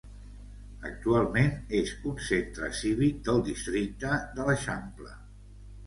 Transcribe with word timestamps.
Actualment 0.89 1.53
és 1.81 1.93
un 2.13 2.17
centre 2.31 2.73
cívic 2.81 3.23
del 3.31 3.45
Districte 3.53 4.19
de 4.41 4.51
l'Eixample. 4.53 5.19